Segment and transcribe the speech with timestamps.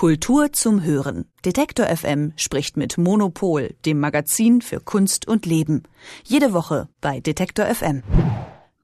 [0.00, 1.26] Kultur zum Hören.
[1.44, 5.82] Detektor FM spricht mit Monopol, dem Magazin für Kunst und Leben.
[6.24, 8.02] Jede Woche bei Detektor FM.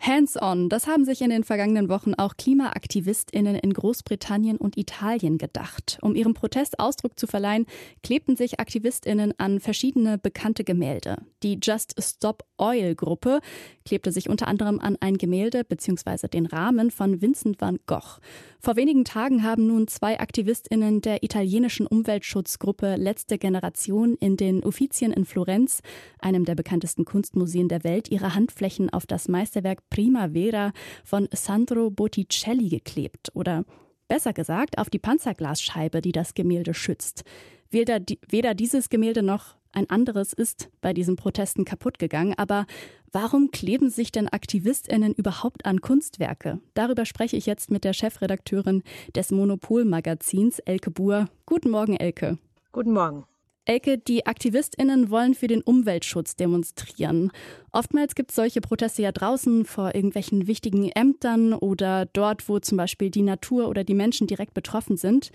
[0.00, 5.98] Hands-on, das haben sich in den vergangenen Wochen auch KlimaaktivistInnen in Großbritannien und Italien gedacht.
[6.00, 7.66] Um ihrem Protest Ausdruck zu verleihen,
[8.02, 11.18] klebten sich AktivistInnen an verschiedene bekannte Gemälde.
[11.42, 13.40] Die Just Stop Oil Gruppe
[13.84, 16.28] klebte sich unter anderem an ein Gemälde bzw.
[16.28, 18.20] den Rahmen von Vincent van Gogh.
[18.60, 25.12] Vor wenigen Tagen haben nun zwei AktivistInnen der italienischen Umweltschutzgruppe Letzte Generation in den Uffizien
[25.12, 25.80] in Florenz,
[26.20, 30.72] einem der bekanntesten Kunstmuseen der Welt, ihre Handflächen auf das Meisterwerk Primavera
[31.04, 33.64] von Sandro Botticelli geklebt oder
[34.06, 37.24] besser gesagt auf die Panzerglasscheibe, die das Gemälde schützt.
[37.70, 37.98] Weder,
[38.28, 42.34] weder dieses Gemälde noch ein anderes ist bei diesen Protesten kaputt gegangen.
[42.36, 42.66] Aber
[43.10, 46.60] warum kleben sich denn AktivistInnen überhaupt an Kunstwerke?
[46.74, 48.82] Darüber spreche ich jetzt mit der Chefredakteurin
[49.14, 51.26] des Monopol-Magazins, Elke Buhr.
[51.46, 52.38] Guten Morgen, Elke.
[52.72, 53.24] Guten Morgen.
[53.64, 57.30] Elke, die AktivistInnen wollen für den Umweltschutz demonstrieren.
[57.70, 62.76] Oftmals gibt es solche Proteste ja draußen vor irgendwelchen wichtigen Ämtern oder dort, wo zum
[62.76, 65.30] Beispiel die Natur oder die Menschen direkt betroffen sind.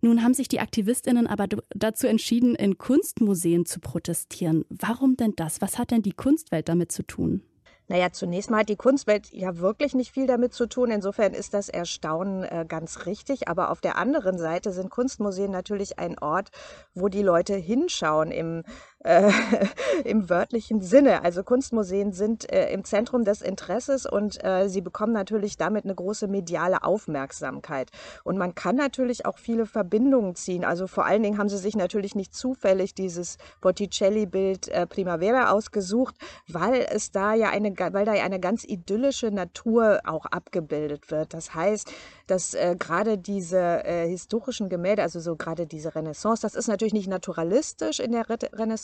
[0.00, 4.64] Nun haben sich die AktivistInnen aber dazu entschieden, in Kunstmuseen zu protestieren.
[4.70, 5.60] Warum denn das?
[5.60, 7.42] Was hat denn die Kunstwelt damit zu tun?
[7.90, 10.92] Naja, zunächst mal hat die Kunstwelt ja wirklich nicht viel damit zu tun.
[10.92, 13.48] Insofern ist das Erstaunen äh, ganz richtig.
[13.48, 16.50] Aber auf der anderen Seite sind Kunstmuseen natürlich ein Ort,
[16.94, 18.62] wo die Leute hinschauen im
[19.04, 19.30] äh,
[20.04, 21.22] im wörtlichen Sinne.
[21.22, 25.94] Also Kunstmuseen sind äh, im Zentrum des Interesses und äh, sie bekommen natürlich damit eine
[25.94, 27.90] große mediale Aufmerksamkeit.
[28.24, 30.64] Und man kann natürlich auch viele Verbindungen ziehen.
[30.64, 36.14] Also vor allen Dingen haben sie sich natürlich nicht zufällig dieses Botticelli-Bild äh, Primavera ausgesucht,
[36.48, 41.34] weil es da ja eine, weil da ja eine ganz idyllische Natur auch abgebildet wird.
[41.34, 41.90] Das heißt,
[42.26, 46.94] dass äh, gerade diese äh, historischen Gemälde, also so gerade diese Renaissance, das ist natürlich
[46.94, 48.38] nicht naturalistisch in der Re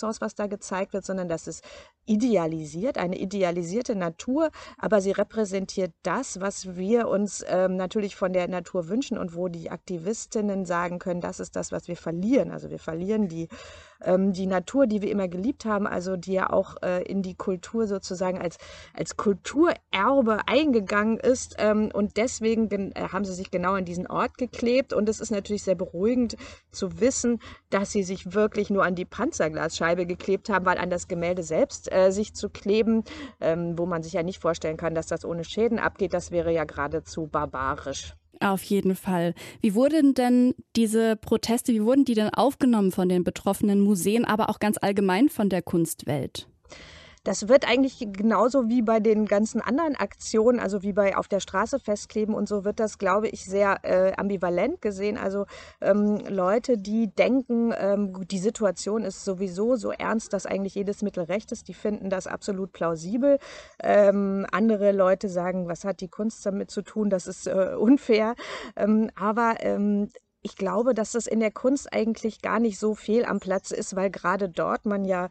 [0.06, 1.64] Renaissance, was da gezeigt wird, sondern das ist
[2.06, 8.48] idealisiert, eine idealisierte Natur, aber sie repräsentiert das, was wir uns ähm, natürlich von der
[8.48, 12.50] Natur wünschen und wo die Aktivistinnen sagen können, das ist das, was wir verlieren.
[12.52, 13.48] Also wir verlieren die
[14.02, 17.34] ähm, die Natur, die wir immer geliebt haben, also die ja auch äh, in die
[17.34, 18.58] Kultur sozusagen als,
[18.94, 21.56] als Kulturerbe eingegangen ist.
[21.58, 24.92] Ähm, und deswegen äh, haben sie sich genau an diesen Ort geklebt.
[24.92, 26.36] Und es ist natürlich sehr beruhigend
[26.70, 27.40] zu wissen,
[27.70, 31.92] dass sie sich wirklich nur an die Panzerglasscheibe geklebt haben, weil an das Gemälde selbst
[31.92, 33.04] äh, sich zu kleben,
[33.40, 36.52] ähm, wo man sich ja nicht vorstellen kann, dass das ohne Schäden abgeht, das wäre
[36.52, 38.14] ja geradezu barbarisch.
[38.40, 39.34] Auf jeden Fall.
[39.62, 44.50] Wie wurden denn diese Proteste, wie wurden die denn aufgenommen von den betroffenen Museen, aber
[44.50, 46.48] auch ganz allgemein von der Kunstwelt?
[47.26, 51.40] Das wird eigentlich genauso wie bei den ganzen anderen Aktionen, also wie bei auf der
[51.40, 55.18] Straße festkleben und so, wird das, glaube ich, sehr äh, ambivalent gesehen.
[55.18, 55.46] Also
[55.80, 61.24] ähm, Leute, die denken, ähm, die Situation ist sowieso so ernst, dass eigentlich jedes Mittel
[61.24, 63.40] recht ist, die finden das absolut plausibel.
[63.82, 68.36] Ähm, andere Leute sagen, was hat die Kunst damit zu tun, das ist äh, unfair.
[68.76, 70.10] Ähm, aber ähm,
[70.46, 73.96] ich glaube, dass das in der Kunst eigentlich gar nicht so viel am Platz ist,
[73.96, 75.28] weil gerade dort man ja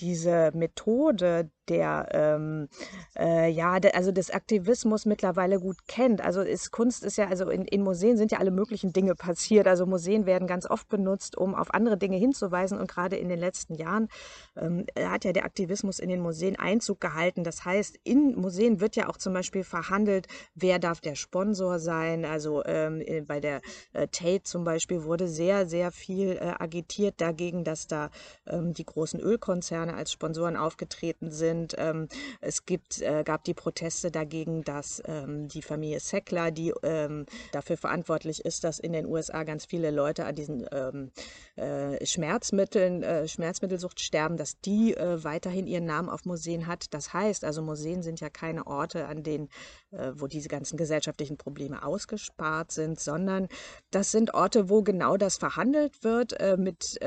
[0.00, 2.68] diese Methode der ähm,
[3.16, 6.20] äh, ja de, also des Aktivismus mittlerweile gut kennt.
[6.20, 9.66] Also ist Kunst ist ja also in, in Museen sind ja alle möglichen Dinge passiert.
[9.66, 13.38] Also Museen werden ganz oft benutzt, um auf andere Dinge hinzuweisen und gerade in den
[13.38, 14.08] letzten Jahren
[14.56, 17.44] ähm, hat ja der Aktivismus in den Museen Einzug gehalten.
[17.44, 22.24] Das heißt, in Museen wird ja auch zum Beispiel verhandelt, wer darf der Sponsor sein.
[22.24, 23.60] Also ähm, bei der
[23.92, 28.10] äh, Tate zum Beispiel wurde sehr sehr viel äh, agitiert dagegen, dass da
[28.46, 31.74] ähm, die großen Ölkonzerne Konzerne als Sponsoren aufgetreten sind.
[31.78, 32.08] Ähm,
[32.40, 37.76] es gibt, äh, gab die Proteste dagegen, dass ähm, die Familie Sackler, die ähm, dafür
[37.76, 41.10] verantwortlich ist, dass in den USA ganz viele Leute an diesen ähm,
[41.56, 46.92] äh, Schmerzmitteln, äh, Schmerzmittelsucht sterben, dass die äh, weiterhin ihren Namen auf Museen hat.
[46.92, 49.48] Das heißt, also Museen sind ja keine Orte, an denen,
[49.90, 53.48] äh, wo diese ganzen gesellschaftlichen Probleme ausgespart sind, sondern
[53.90, 56.98] das sind Orte, wo genau das verhandelt wird äh, mit,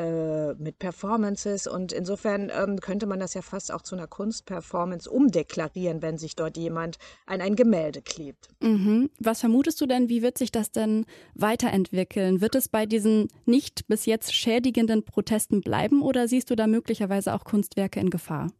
[0.58, 6.02] mit Performances und insofern ähm, könnte man das ja fast auch zu einer Kunstperformance umdeklarieren,
[6.02, 8.50] wenn sich dort jemand an ein Gemälde klebt.
[8.62, 9.10] Mhm.
[9.20, 12.42] Was vermutest du denn, wie wird sich das denn weiterentwickeln?
[12.42, 17.34] Wird es bei diesen nicht bis jetzt schädigenden Protesten bleiben oder siehst du da möglicherweise
[17.34, 18.52] auch Kunstwerke in Gefahr?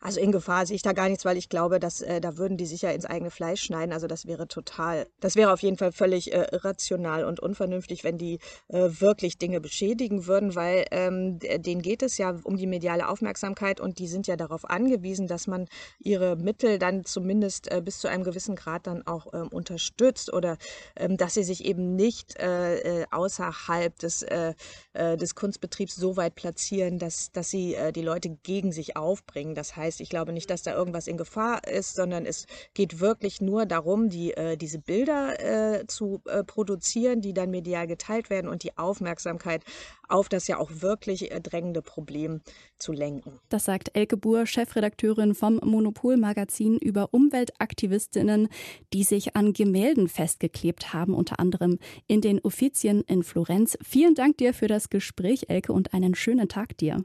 [0.00, 2.56] Also in Gefahr sehe ich da gar nichts, weil ich glaube, dass äh, da würden
[2.56, 3.92] die sich ja ins eigene Fleisch schneiden.
[3.92, 8.16] Also das wäre total, das wäre auf jeden Fall völlig äh, irrational und unvernünftig, wenn
[8.16, 13.08] die äh, wirklich Dinge beschädigen würden, weil ähm, denen geht es ja um die mediale
[13.08, 15.66] Aufmerksamkeit und die sind ja darauf angewiesen, dass man
[15.98, 20.58] ihre Mittel dann zumindest äh, bis zu einem gewissen Grad dann auch ähm, unterstützt oder
[20.94, 24.54] ähm, dass sie sich eben nicht äh, äh, außerhalb des, äh,
[24.92, 29.56] äh, des Kunstbetriebs so weit platzieren, dass, dass sie äh, die Leute gegen sich aufbringen.
[29.56, 33.40] Das heißt, ich glaube nicht, dass da irgendwas in Gefahr ist, sondern es geht wirklich
[33.40, 38.48] nur darum, die, äh, diese Bilder äh, zu äh, produzieren, die dann medial geteilt werden
[38.48, 39.62] und die Aufmerksamkeit
[40.08, 42.40] auf das ja auch wirklich äh, drängende Problem
[42.78, 43.38] zu lenken.
[43.48, 48.48] Das sagt Elke Buhr, Chefredakteurin vom Monopol-Magazin über Umweltaktivistinnen,
[48.92, 53.78] die sich an Gemälden festgeklebt haben, unter anderem in den Uffizien in Florenz.
[53.82, 57.04] Vielen Dank dir für das Gespräch, Elke, und einen schönen Tag dir.